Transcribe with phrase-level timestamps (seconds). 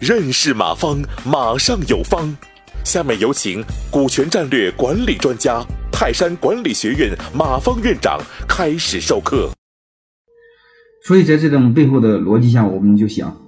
[0.00, 2.36] 认识马方，马上有方。
[2.84, 9.48] 下面有请股权战略管理专家、泰山管理学院马方院长开始授课。
[11.06, 13.40] 所以在这种背后的逻辑下，我们就想，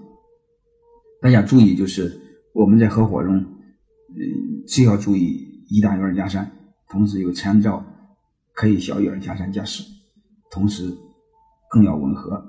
[1.21, 2.21] 大家注意，就是
[2.53, 6.49] 我们在合伙中，嗯，只要注意一大于二加三，
[6.89, 7.85] 同时又参照
[8.53, 9.83] 可以小于二加三加四，
[10.53, 10.97] 同时
[11.75, 12.43] 更要吻合，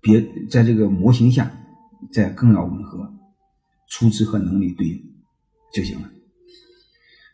[0.00, 1.52] 别在这个模型下。
[2.10, 3.08] 再更要吻合，
[3.88, 5.00] 出资和能力对应
[5.72, 6.10] 就行了。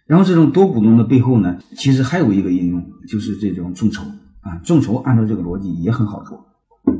[0.06, 4.04] 然后这种多股东的背后呢，其实还有一个应用，就是这种众筹
[4.42, 4.58] 啊。
[4.62, 6.46] 众筹按照这个逻辑也很好做。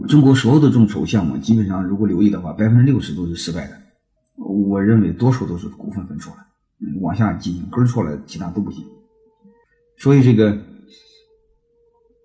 [0.09, 3.75] 中国所有的众筹项目，基本上如果留意的话，百分之六十都是失败的。
[4.37, 6.39] 我认为多数都是股份分错了，
[7.03, 8.83] 往下进行根错了，其他都不行。
[9.99, 10.59] 所以这个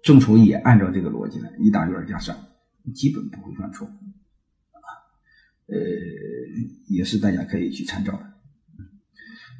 [0.03, 2.35] 众筹也按照这个逻辑呢，一大于二加上，
[2.93, 3.87] 基本不会犯错。
[3.87, 4.77] 啊
[5.67, 5.79] 呃，
[6.89, 8.19] 也是大家可以去参照的。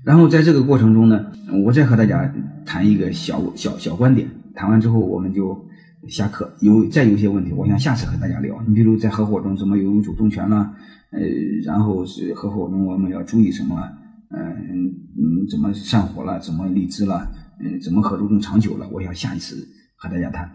[0.04, 1.32] 然后在这个过程中呢，
[1.66, 2.32] 我再和大家
[2.66, 4.30] 谈一个小小小观点。
[4.54, 5.66] 谈完之后，我们就
[6.10, 6.54] 下课。
[6.60, 8.62] 有再有些问题，我想下次和大家聊。
[8.68, 10.76] 你比如在合伙中怎么拥有主动权啦？
[11.12, 11.22] 呃，
[11.64, 13.82] 然后是合伙中我们要注意什么？
[14.30, 16.38] 嗯嗯，怎么散伙了？
[16.40, 17.32] 怎么离职了？
[17.62, 18.90] 嗯，怎么合作更长久了？
[18.90, 19.56] 我想下一次
[20.04, 20.52] 和大家谈。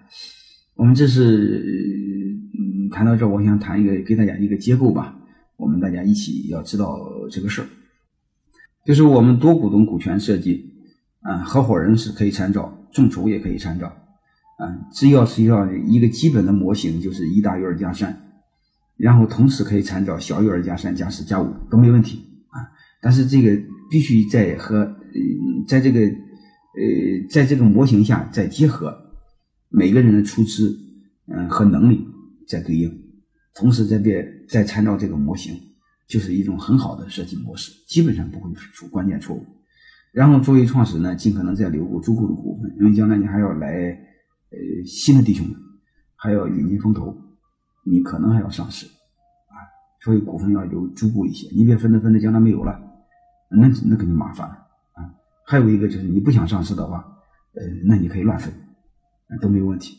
[0.75, 5.17] 我们这是嗯谈到这，我想谈一个给大家一个结构吧。
[5.57, 7.67] 我们大家一起要知道这个事儿，
[8.85, 10.71] 就是我们多股东股权设计，
[11.23, 18.15] 啊，合伙人是可以参照，众筹也可以参照，啊，只要是要一个基本的模型，就是一大于二加三，
[18.99, 22.19] 然后同时可以参照小于二加三加四加五都没问题
[22.51, 22.69] 啊。
[23.01, 28.97] 但是这个必须在和嗯，在这个呃，在这个模型下再结合
[29.69, 30.79] 每个人的出资，
[31.27, 32.07] 嗯，和能力
[32.47, 32.91] 在对应。
[33.55, 35.55] 同时，再别再参照这个模型，
[36.07, 39.45] 就是一种很好的设计模式，基本上不会出关键错误。
[40.13, 43.91] 然后作为创始呢，尽可能再留够足够的股份，因为将来你还要来
[44.51, 45.57] 呃新的弟兄们，
[46.17, 47.15] 还要引进风投，
[47.85, 49.59] 你可能还要上市啊，
[50.03, 52.81] 所以股份要留足够一些，你别分着分着将来没有了，
[53.51, 54.55] 那那肯定麻烦了
[54.95, 55.13] 啊。
[55.45, 57.05] 还有一个就是你不想上市的话，
[57.55, 58.53] 呃，那你可以乱分，
[59.41, 59.97] 都没有问题，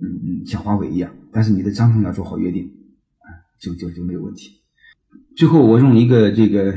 [0.00, 2.64] 嗯嗯，像华为一样，但是你的章程要做好约定。
[3.20, 4.52] 啊就就就没有问题。
[5.36, 6.72] 最后，我用一个这个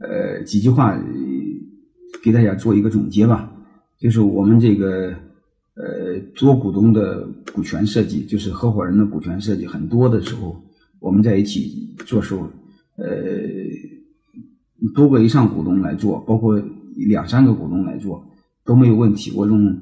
[0.00, 1.00] 呃几句话
[2.22, 3.52] 给大家做一个总结吧，
[3.98, 5.14] 就是我们这个
[5.74, 10.60] 呃做股东的股权设计，就是合伙人的股权设计，很多的时候
[10.98, 12.50] 我们在一起做时候，
[12.96, 13.06] 呃
[14.94, 16.60] 多个以上股东来做，包括
[16.96, 18.26] 两三个股东来做
[18.64, 19.30] 都没有问题。
[19.36, 19.80] 我用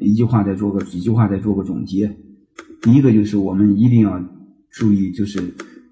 [0.00, 2.16] 一句话再做个几句话再做个总结。
[2.82, 4.22] 第一个就是我们一定要。
[4.70, 5.42] 注意，就是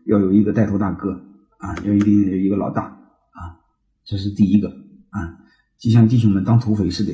[0.04, 1.10] 要有一个带头大哥
[1.56, 3.56] 啊，要一定有一个老大啊，
[4.04, 4.68] 这是第一个
[5.08, 5.38] 啊。
[5.78, 7.12] 就像弟兄们当土匪似的，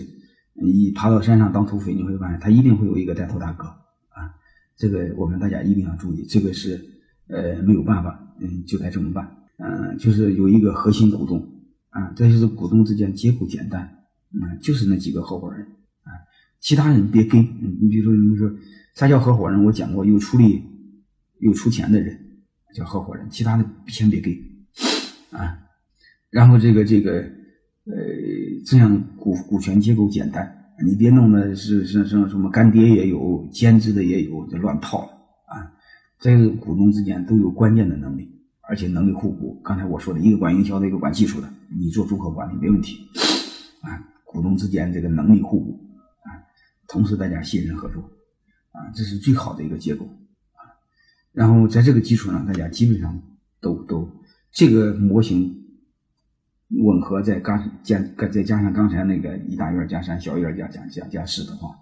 [0.60, 3.64] 你爬到山上当土匪，你会发现他一定会有一个带头大哥
[4.08, 4.34] 啊。
[4.76, 6.84] 这个我们大家一定要注意，这个是
[7.28, 9.34] 呃没有办法，嗯，就该这么办。
[9.58, 11.48] 嗯，就是有一个核心股东
[11.90, 13.88] 啊，这就是股东之间结构简单，
[14.34, 15.64] 嗯，就是那几个合伙人，
[16.62, 17.42] 其他人别跟。
[17.42, 18.50] 你比如说，你说
[18.94, 19.62] 啥叫合伙人？
[19.62, 20.62] 我讲过，有出力。
[21.38, 22.16] 有出钱的人
[22.72, 24.30] 叫合伙人，其他的先别给
[25.32, 25.58] 啊。
[26.30, 27.96] 然后这个这个呃，
[28.64, 30.48] 这样股股权结构简单，
[30.86, 35.08] 你别弄的是是是什么干爹也有，兼职的也有，就乱套了
[35.46, 35.66] 啊。
[36.20, 38.30] 这个股东之间都有关键的能力，
[38.68, 39.60] 而且能力互补。
[39.64, 42.98] 刚才我说的一个管营销的，一个管技术的，你做综合管理没问题
[43.80, 43.98] 啊。
[44.24, 45.80] 股东之间这个能力互补，
[46.92, 48.02] 同时大家信任合作
[48.72, 50.06] 啊，这是最好的一个结果，
[50.52, 50.60] 啊。
[51.32, 53.18] 然后在这个基础上，大家基本上
[53.62, 54.06] 都都
[54.52, 55.58] 这个模型
[56.68, 57.98] 吻合，在刚加
[58.30, 61.74] 再加上刚才那个一大院加三小院加加加加四的话，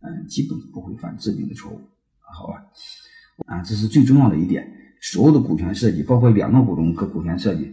[0.00, 1.80] 嗯，基本不会犯致命的错误，
[2.18, 2.66] 好吧？
[3.46, 4.68] 啊，这是最重要的一点。
[5.00, 7.72] 所有的股权设计，包括两个股东和股权设计。